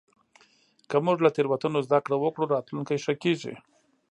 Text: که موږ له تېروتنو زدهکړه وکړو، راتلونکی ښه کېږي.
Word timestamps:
که 0.89 0.97
موږ 1.05 1.17
له 1.25 1.29
تېروتنو 1.35 1.85
زدهکړه 1.87 2.15
وکړو، 2.19 2.51
راتلونکی 2.55 2.97
ښه 3.03 3.13
کېږي. 3.23 3.53